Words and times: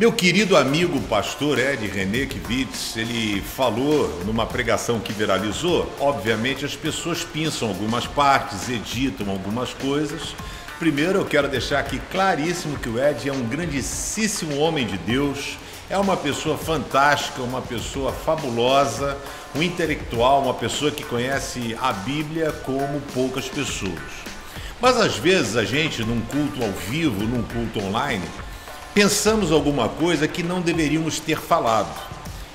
Meu 0.00 0.10
querido 0.10 0.56
amigo 0.56 0.98
pastor 1.02 1.58
Ed 1.58 1.86
René 1.86 2.24
Kivitz, 2.24 2.96
ele 2.96 3.42
falou 3.42 4.08
numa 4.24 4.46
pregação 4.46 4.98
que 4.98 5.12
viralizou. 5.12 5.92
Obviamente, 6.00 6.64
as 6.64 6.74
pessoas 6.74 7.22
pensam 7.22 7.68
algumas 7.68 8.06
partes, 8.06 8.70
editam 8.70 9.28
algumas 9.28 9.74
coisas. 9.74 10.34
Primeiro, 10.78 11.18
eu 11.18 11.26
quero 11.26 11.48
deixar 11.48 11.80
aqui 11.80 12.00
claríssimo 12.10 12.78
que 12.78 12.88
o 12.88 12.98
Ed 12.98 13.28
é 13.28 13.32
um 13.32 13.46
grandíssimo 13.46 14.56
homem 14.56 14.86
de 14.86 14.96
Deus, 14.96 15.58
é 15.90 15.98
uma 15.98 16.16
pessoa 16.16 16.56
fantástica, 16.56 17.42
uma 17.42 17.60
pessoa 17.60 18.12
fabulosa, 18.12 19.18
um 19.56 19.60
intelectual, 19.60 20.40
uma 20.40 20.54
pessoa 20.54 20.92
que 20.92 21.02
conhece 21.02 21.76
a 21.82 21.92
Bíblia 21.92 22.52
como 22.64 23.00
poucas 23.12 23.48
pessoas. 23.48 23.98
Mas 24.80 24.96
às 24.96 25.16
vezes 25.16 25.56
a 25.56 25.64
gente, 25.64 26.04
num 26.04 26.20
culto 26.20 26.62
ao 26.62 26.70
vivo, 26.70 27.24
num 27.24 27.42
culto 27.42 27.84
online, 27.84 28.24
pensamos 28.94 29.50
alguma 29.50 29.88
coisa 29.88 30.28
que 30.28 30.44
não 30.44 30.60
deveríamos 30.60 31.18
ter 31.18 31.40
falado. 31.40 31.92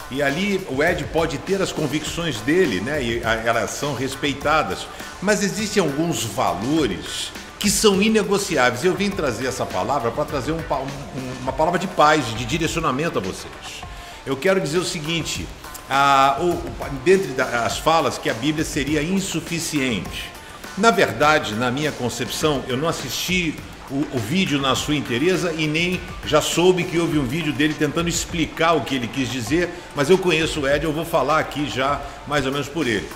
E 0.10 0.24
ali 0.24 0.66
o 0.70 0.82
Ed 0.82 1.04
pode 1.12 1.38
ter 1.40 1.62
as 1.62 1.74
convicções 1.74 2.40
dele, 2.40 2.80
né? 2.80 3.04
E 3.04 3.22
elas 3.22 3.72
são 3.72 3.94
respeitadas. 3.96 4.88
Mas 5.22 5.44
existem 5.44 5.84
alguns 5.84 6.24
valores 6.24 7.34
que 7.66 7.72
são 7.72 8.00
inegociáveis. 8.00 8.86
Eu 8.86 8.94
vim 8.94 9.10
trazer 9.10 9.48
essa 9.48 9.66
palavra 9.66 10.12
para 10.12 10.24
trazer 10.24 10.52
um, 10.52 10.60
um, 10.60 11.42
uma 11.42 11.52
palavra 11.52 11.80
de 11.80 11.88
paz, 11.88 12.24
de 12.38 12.46
direcionamento 12.46 13.18
a 13.18 13.22
vocês. 13.22 13.82
Eu 14.24 14.38
quero 14.38 14.62
dizer 14.62 14.78
o 14.78 14.86
seguinte: 14.86 15.48
a, 15.90 16.38
o, 16.40 16.62
dentre 17.04 17.34
as 17.42 17.80
falas 17.80 18.20
que 18.20 18.30
a 18.30 18.36
Bíblia 18.36 18.64
seria 18.64 19.02
insuficiente. 19.02 20.30
Na 20.78 20.92
verdade, 20.92 21.56
na 21.56 21.72
minha 21.72 21.92
concepção, 21.92 22.64
eu 22.68 22.78
não 22.78 22.88
assisti 22.88 23.56
o, 23.90 24.06
o, 24.16 24.20
vídeo 24.20 24.62
na 24.62 24.76
sua 24.76 24.96
inteireza 24.96 25.52
e 25.58 25.66
nem 25.66 26.00
já 26.24 26.42
soube 26.42 26.84
que 26.84 27.00
houve 27.00 27.18
um 27.18 27.26
vídeo 27.26 27.52
dele 27.52 27.74
tentando 27.74 28.08
explicar 28.08 28.74
o 28.74 28.82
que 28.82 28.94
ele 28.94 29.08
quis 29.08 29.32
dizer, 29.32 29.72
mas 29.96 30.08
eu 30.12 30.20
conheço 30.20 30.60
o 30.60 30.68
Ed, 30.68 30.86
eu 30.86 30.94
vou 30.94 31.06
falar 31.06 31.40
aqui 31.40 31.68
já 31.68 32.00
mais 32.28 32.46
ou 32.46 32.52
menos 32.52 32.68
por 32.68 32.86
ele. 32.86 33.10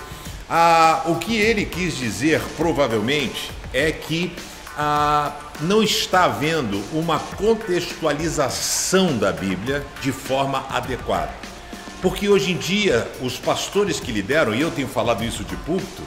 Ah, 0.52 1.02
o 1.06 1.14
que 1.14 1.36
ele 1.36 1.64
quis 1.64 1.96
dizer, 1.96 2.42
provavelmente, 2.56 3.52
é 3.72 3.92
que 3.92 4.34
ah, 4.76 5.32
não 5.60 5.80
está 5.80 6.24
havendo 6.24 6.82
uma 6.92 7.20
contextualização 7.20 9.16
da 9.16 9.30
Bíblia 9.30 9.86
de 10.02 10.10
forma 10.10 10.66
adequada. 10.68 11.32
Porque 12.02 12.28
hoje 12.28 12.50
em 12.50 12.56
dia, 12.56 13.08
os 13.20 13.38
pastores 13.38 14.00
que 14.00 14.10
lideram, 14.10 14.52
e 14.52 14.60
eu 14.60 14.72
tenho 14.72 14.88
falado 14.88 15.22
isso 15.22 15.44
de 15.44 15.54
púlpito, 15.54 16.02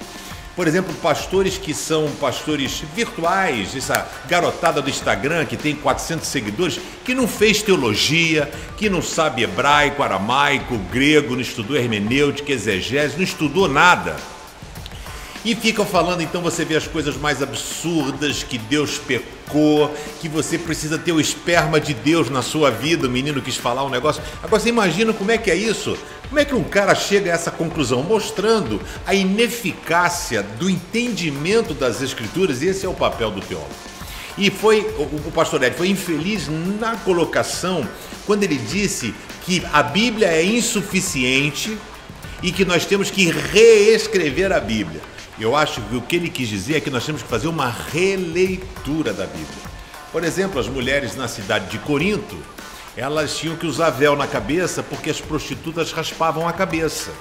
por 0.56 0.68
exemplo, 0.68 0.94
pastores 0.96 1.58
que 1.58 1.74
são 1.74 2.10
pastores 2.20 2.84
virtuais, 2.96 3.76
essa 3.76 4.08
garotada 4.28 4.82
do 4.82 4.90
Instagram 4.90 5.46
que 5.46 5.58
tem 5.58 5.76
400 5.76 6.28
seguidores, 6.28 6.80
que 7.04 7.16
não 7.16 7.28
fez 7.28 7.62
teologia, 7.62 8.52
que 8.78 8.90
não 8.90 9.02
sabe 9.02 9.44
hebraico, 9.44 10.04
aramaico, 10.04 10.78
grego, 10.92 11.34
não 11.34 11.42
estudou 11.42 11.76
hermenêutica, 11.76 12.52
exegese, 12.52 13.18
não 13.18 13.24
estudou 13.24 13.68
nada. 13.68 14.16
E 15.46 15.54
ficam 15.56 15.86
falando, 15.86 16.22
então 16.22 16.42
você 16.42 16.64
vê 16.64 16.78
as 16.78 16.88
coisas 16.88 17.18
mais 17.18 17.42
absurdas, 17.42 18.44
que 18.44 18.58
Deus 18.58 18.98
pecou, 18.98 19.94
que 20.22 20.30
você 20.30 20.58
precisa 20.58 20.98
ter 20.98 21.12
o 21.12 21.20
esperma 21.20 21.82
de 21.82 21.94
Deus 21.94 22.30
na 22.30 22.42
sua 22.42 22.72
vida. 22.72 23.08
O 23.08 23.12
menino 23.12 23.42
quis 23.42 23.58
falar 23.58 23.84
um 23.84 23.90
negócio. 23.90 24.24
Agora 24.42 24.62
você 24.62 24.70
imagina 24.70 25.12
como 25.12 25.32
é 25.32 25.38
que 25.38 25.52
é 25.52 25.56
isso? 25.56 25.98
Como 26.30 26.40
é 26.40 26.46
que 26.46 26.56
um 26.56 26.64
cara 26.64 26.96
chega 26.96 27.30
a 27.30 27.34
essa 27.34 27.52
conclusão? 27.52 28.02
Mostrando 28.04 28.82
a 29.06 29.14
ineficácia 29.14 30.42
do 30.42 30.70
entendimento 30.70 31.74
das 31.74 32.02
escrituras, 32.02 32.62
esse 32.62 32.86
é 32.86 32.90
o 32.90 32.94
papel 32.94 33.30
do 33.30 33.42
teólogo. 33.42 33.70
E 34.38 34.50
foi 34.50 34.80
o, 34.98 35.28
o 35.28 35.32
pastor 35.32 35.62
Ed 35.62 35.76
foi 35.76 35.90
infeliz 35.90 36.48
na 36.80 36.96
colocação 36.96 37.88
quando 38.26 38.44
ele 38.44 38.56
disse 38.58 39.14
que 39.46 39.62
a 39.74 39.84
Bíblia 39.84 40.28
é 40.28 40.44
insuficiente 40.44 41.78
e 42.42 42.50
que 42.52 42.64
nós 42.64 42.86
temos 42.86 43.12
que 43.12 43.30
reescrever 43.30 44.54
a 44.54 44.60
Bíblia. 44.62 45.02
Eu 45.40 45.56
acho 45.56 45.82
que 45.82 45.96
o 45.96 46.02
que 46.02 46.16
ele 46.16 46.30
quis 46.30 46.48
dizer 46.48 46.76
é 46.76 46.80
que 46.80 46.92
nós 46.92 47.06
temos 47.06 47.24
que 47.24 47.28
fazer 47.28 47.48
uma 47.48 47.70
releitura 47.70 49.12
da 49.14 49.26
Bíblia. 49.26 49.74
Por 50.12 50.24
exemplo, 50.24 50.60
as 50.60 50.68
mulheres 50.68 51.16
na 51.16 51.28
cidade 51.28 51.72
de 51.72 51.80
Corinto, 51.80 52.38
elas 52.96 53.36
tinham 53.36 53.56
que 53.56 53.66
usar 53.66 53.90
véu 53.90 54.16
na 54.16 54.28
cabeça 54.28 54.84
porque 54.84 55.10
as 55.10 55.20
prostitutas 55.20 55.92
raspavam 55.92 56.48
a 56.48 56.54
cabeça. 56.54 57.12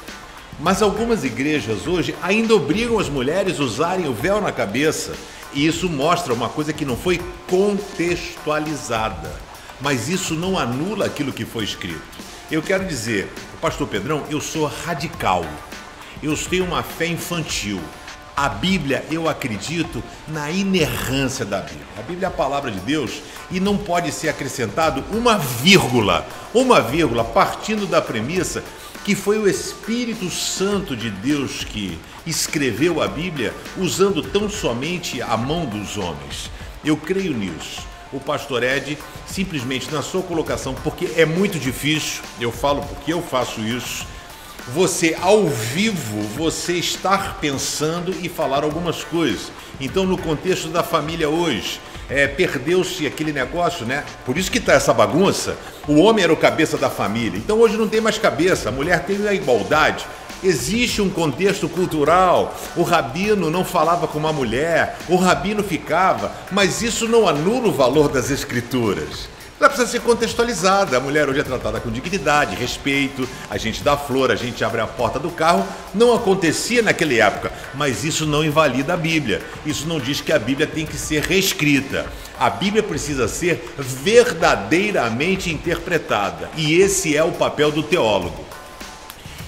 Mas 0.60 0.82
algumas 0.82 1.24
igrejas 1.24 1.86
hoje 1.86 2.14
ainda 2.22 2.54
obrigam 2.54 2.98
as 2.98 3.08
mulheres 3.08 3.58
a 3.58 3.62
usarem 3.62 4.06
o 4.06 4.12
véu 4.12 4.42
na 4.42 4.52
cabeça. 4.52 5.14
E 5.54 5.66
isso 5.66 5.88
mostra 5.88 6.34
uma 6.34 6.50
coisa 6.50 6.72
que 6.72 6.84
não 6.84 6.96
foi 6.96 7.18
contextualizada. 7.48 9.32
Mas 9.80 10.10
isso 10.10 10.34
não 10.34 10.58
anula 10.58 11.06
aquilo 11.06 11.32
que 11.32 11.46
foi 11.46 11.64
escrito. 11.64 12.02
Eu 12.50 12.60
quero 12.62 12.84
dizer, 12.84 13.32
pastor 13.60 13.88
Pedrão, 13.88 14.24
eu 14.28 14.40
sou 14.40 14.66
radical. 14.66 15.46
Eu 16.22 16.36
tenho 16.36 16.66
uma 16.66 16.82
fé 16.82 17.06
infantil. 17.06 17.80
A 18.36 18.48
Bíblia, 18.48 19.04
eu 19.10 19.28
acredito 19.28 20.02
na 20.26 20.50
inerrância 20.50 21.44
da 21.44 21.60
Bíblia. 21.60 21.86
A 21.98 22.02
Bíblia 22.02 22.26
é 22.26 22.28
a 22.28 22.30
palavra 22.30 22.70
de 22.70 22.80
Deus 22.80 23.20
e 23.50 23.60
não 23.60 23.76
pode 23.76 24.10
ser 24.10 24.30
acrescentado 24.30 25.04
uma 25.12 25.36
vírgula, 25.36 26.26
uma 26.54 26.80
vírgula, 26.80 27.24
partindo 27.24 27.86
da 27.86 28.00
premissa 28.00 28.64
que 29.04 29.14
foi 29.14 29.38
o 29.38 29.48
Espírito 29.48 30.30
Santo 30.30 30.96
de 30.96 31.10
Deus 31.10 31.64
que 31.64 31.98
escreveu 32.24 33.02
a 33.02 33.08
Bíblia 33.08 33.52
usando 33.76 34.22
tão 34.22 34.48
somente 34.48 35.20
a 35.20 35.36
mão 35.36 35.66
dos 35.66 35.96
homens. 35.96 36.50
Eu 36.84 36.96
creio 36.96 37.34
nisso. 37.34 37.82
O 38.12 38.20
pastor 38.20 38.62
Ed, 38.62 38.98
simplesmente 39.26 39.90
na 39.90 40.02
sua 40.02 40.22
colocação, 40.22 40.74
porque 40.84 41.12
é 41.16 41.24
muito 41.24 41.58
difícil, 41.58 42.22
eu 42.38 42.52
falo 42.52 42.82
porque 42.82 43.12
eu 43.12 43.22
faço 43.22 43.60
isso, 43.60 44.06
você 44.68 45.16
ao 45.20 45.46
vivo 45.46 46.20
você 46.36 46.74
estar 46.74 47.38
pensando 47.40 48.14
e 48.22 48.28
falar 48.28 48.64
algumas 48.64 49.02
coisas. 49.04 49.50
Então, 49.80 50.04
no 50.04 50.16
contexto 50.16 50.68
da 50.68 50.82
família 50.82 51.28
hoje, 51.28 51.80
é, 52.08 52.26
perdeu-se 52.26 53.06
aquele 53.06 53.32
negócio, 53.32 53.86
né? 53.86 54.04
Por 54.26 54.36
isso 54.36 54.50
que 54.50 54.58
está 54.58 54.74
essa 54.74 54.92
bagunça. 54.92 55.56
O 55.88 55.98
homem 56.00 56.22
era 56.22 56.32
o 56.32 56.36
cabeça 56.36 56.76
da 56.76 56.90
família. 56.90 57.38
Então 57.38 57.58
hoje 57.58 57.76
não 57.76 57.88
tem 57.88 58.00
mais 58.00 58.18
cabeça. 58.18 58.68
A 58.68 58.72
mulher 58.72 59.04
tem 59.04 59.26
a 59.26 59.32
igualdade. 59.32 60.06
Existe 60.44 61.00
um 61.00 61.08
contexto 61.08 61.68
cultural. 61.68 62.54
O 62.76 62.82
rabino 62.82 63.50
não 63.50 63.64
falava 63.64 64.06
com 64.06 64.18
uma 64.18 64.32
mulher, 64.32 64.98
o 65.08 65.16
rabino 65.16 65.62
ficava, 65.62 66.32
mas 66.50 66.82
isso 66.82 67.08
não 67.08 67.28
anula 67.28 67.68
o 67.68 67.72
valor 67.72 68.08
das 68.08 68.30
escrituras. 68.30 69.28
Ela 69.62 69.68
precisa 69.68 69.92
ser 69.92 70.00
contextualizada. 70.00 70.96
A 70.96 71.00
mulher 71.00 71.28
hoje 71.28 71.38
é 71.38 71.42
tratada 71.44 71.78
com 71.78 71.88
dignidade, 71.88 72.56
respeito, 72.56 73.28
a 73.48 73.56
gente 73.56 73.80
dá 73.80 73.96
flor, 73.96 74.32
a 74.32 74.34
gente 74.34 74.64
abre 74.64 74.80
a 74.80 74.88
porta 74.88 75.20
do 75.20 75.30
carro. 75.30 75.64
Não 75.94 76.12
acontecia 76.12 76.82
naquela 76.82 77.14
época, 77.14 77.52
mas 77.72 78.02
isso 78.02 78.26
não 78.26 78.44
invalida 78.44 78.94
a 78.94 78.96
Bíblia. 78.96 79.40
Isso 79.64 79.86
não 79.86 80.00
diz 80.00 80.20
que 80.20 80.32
a 80.32 80.38
Bíblia 80.40 80.66
tem 80.66 80.84
que 80.84 80.96
ser 80.96 81.22
reescrita. 81.22 82.06
A 82.40 82.50
Bíblia 82.50 82.82
precisa 82.82 83.28
ser 83.28 83.72
verdadeiramente 83.78 85.48
interpretada. 85.48 86.50
E 86.56 86.80
esse 86.80 87.16
é 87.16 87.22
o 87.22 87.30
papel 87.30 87.70
do 87.70 87.84
teólogo. 87.84 88.44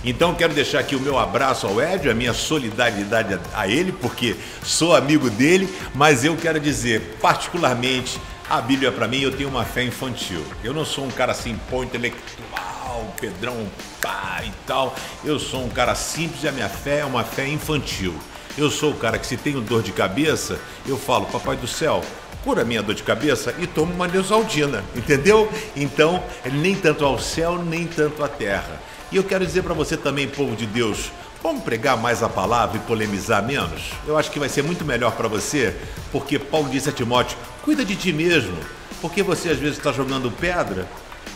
Então 0.05 0.33
quero 0.33 0.55
deixar 0.55 0.79
aqui 0.79 0.95
o 0.95 1.01
meu 1.01 1.19
abraço 1.19 1.67
ao 1.67 1.81
Edio, 1.81 2.13
a 2.13 2.15
minha 2.15 2.35
solidariedade 2.35 3.37
a 3.53 3.67
ele, 3.67 3.91
porque 3.91 4.37
sou 4.63 4.95
amigo 4.95 5.29
dele, 5.29 5.69
mas 5.93 6.25
eu 6.25 6.37
quero 6.37 6.61
dizer, 6.61 7.17
particularmente, 7.21 8.21
a 8.49 8.61
Bíblia 8.61 8.93
para 8.93 9.09
mim 9.09 9.21
eu 9.21 9.35
tenho 9.35 9.49
uma 9.49 9.65
fé 9.65 9.83
infantil. 9.85 10.45
Eu 10.63 10.75
não 10.75 10.85
sou 10.85 11.05
um 11.05 11.11
cara 11.11 11.33
assim, 11.33 11.59
pô, 11.71 11.83
intelectual, 11.83 13.15
Pedrão, 13.21 13.67
pá 14.01 14.43
e 14.45 14.53
tal. 14.67 14.95
Eu 15.25 15.39
sou 15.39 15.65
um 15.65 15.69
cara 15.69 15.95
simples 15.95 16.43
e 16.45 16.49
a 16.49 16.53
minha 16.53 16.69
fé 16.69 16.99
é 16.99 17.05
uma 17.05 17.25
fé 17.25 17.49
infantil. 17.49 18.15
Eu 18.57 18.71
sou 18.71 18.93
o 18.93 18.97
cara 18.97 19.19
que 19.19 19.27
se 19.27 19.37
tenho 19.37 19.61
dor 19.61 19.83
de 19.83 19.93
cabeça, 19.93 20.61
eu 20.87 20.97
falo, 20.97 21.27
papai 21.27 21.57
do 21.57 21.67
céu, 21.67 22.05
cura 22.45 22.65
minha 22.65 22.83
dor 22.83 22.95
de 22.95 23.03
cabeça 23.03 23.55
e 23.59 23.67
tomo 23.67 23.93
uma 23.93 24.07
neusaldina, 24.07 24.85
entendeu? 24.95 25.51
Então, 25.75 26.23
nem 26.53 26.75
tanto 26.77 27.05
ao 27.05 27.19
céu, 27.19 27.59
nem 27.59 27.87
tanto 27.87 28.23
à 28.23 28.29
terra. 28.29 28.81
E 29.11 29.17
eu 29.17 29.25
quero 29.25 29.45
dizer 29.45 29.63
para 29.63 29.75
você 29.75 29.97
também, 29.97 30.29
povo 30.29 30.55
de 30.55 30.67
Deus, 30.67 31.11
Vamos 31.45 31.63
pregar 31.63 31.99
mais 31.99 32.23
a 32.23 32.29
palavra 32.31 32.79
e 32.79 32.81
polemizar 32.81 33.45
menos? 33.45 33.93
Eu 34.07 34.17
acho 34.17 34.31
que 34.31 34.39
vai 34.39 34.49
ser 34.49 34.63
muito 34.63 34.83
melhor 34.83 35.13
para 35.13 35.29
você, 35.29 35.77
porque 36.11 36.39
Paulo 36.39 36.71
disse 36.71 36.89
a 36.89 36.93
Timóteo: 36.93 37.37
cuida 37.63 37.85
de 37.85 37.95
ti 37.95 38.15
mesmo, 38.15 38.57
porque 39.03 39.23
você 39.23 39.51
às 39.51 39.59
vezes 39.59 39.77
está 39.77 39.93
jogando 39.93 40.31
pedra. 40.31 40.89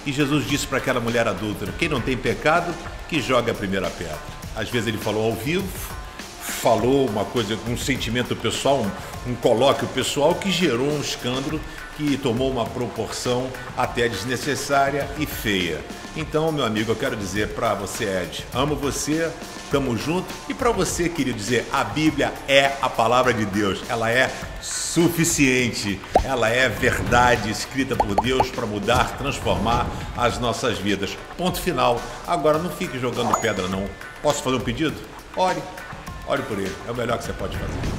E 0.06 0.10
Jesus 0.10 0.46
disse 0.48 0.66
para 0.66 0.78
aquela 0.78 0.98
mulher 0.98 1.28
adulta: 1.28 1.66
quem 1.78 1.90
não 1.90 2.00
tem 2.00 2.16
pecado, 2.16 2.74
que 3.06 3.20
jogue 3.20 3.50
a 3.50 3.54
primeira 3.54 3.90
pedra. 3.90 4.16
Às 4.56 4.70
vezes 4.70 4.88
ele 4.88 4.96
falou 4.96 5.26
ao 5.26 5.34
vivo, 5.34 5.68
falou 6.40 7.06
uma 7.06 7.26
coisa, 7.26 7.58
um 7.68 7.76
sentimento 7.76 8.34
pessoal, 8.34 8.80
um, 9.26 9.30
um 9.32 9.34
colóquio 9.34 9.86
pessoal 9.88 10.34
que 10.34 10.50
gerou 10.50 10.88
um 10.90 11.02
escândalo 11.02 11.60
que 11.98 12.16
tomou 12.16 12.48
uma 12.48 12.64
proporção 12.64 13.50
até 13.76 14.08
desnecessária 14.08 15.06
e 15.18 15.26
feia. 15.26 15.80
Então, 16.16 16.50
meu 16.52 16.64
amigo, 16.64 16.92
eu 16.92 16.96
quero 16.96 17.16
dizer 17.16 17.48
para 17.48 17.74
você, 17.74 18.04
Ed, 18.04 18.46
amo 18.54 18.76
você, 18.76 19.30
tamo 19.70 19.96
junto. 19.96 20.26
E 20.48 20.54
para 20.54 20.70
você, 20.70 21.08
queria 21.08 21.32
dizer, 21.32 21.66
a 21.72 21.82
Bíblia 21.82 22.32
é 22.46 22.72
a 22.80 22.88
palavra 22.88 23.34
de 23.34 23.44
Deus. 23.44 23.82
Ela 23.88 24.10
é 24.10 24.30
suficiente. 24.62 26.00
Ela 26.24 26.48
é 26.48 26.68
verdade 26.68 27.50
escrita 27.50 27.96
por 27.96 28.14
Deus 28.14 28.48
para 28.48 28.64
mudar, 28.64 29.18
transformar 29.18 29.86
as 30.16 30.38
nossas 30.38 30.78
vidas. 30.78 31.16
Ponto 31.36 31.60
final. 31.60 32.00
Agora 32.26 32.58
não 32.58 32.70
fique 32.70 32.98
jogando 32.98 33.36
pedra 33.38 33.66
não. 33.68 33.88
Posso 34.22 34.42
fazer 34.42 34.56
um 34.56 34.60
pedido? 34.60 34.96
Ore. 35.36 35.62
Ore 36.26 36.42
por 36.42 36.58
ele. 36.58 36.74
É 36.86 36.90
o 36.90 36.94
melhor 36.94 37.18
que 37.18 37.24
você 37.24 37.32
pode 37.32 37.56
fazer. 37.56 37.97